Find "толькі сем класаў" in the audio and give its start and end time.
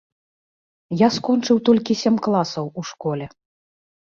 1.69-2.65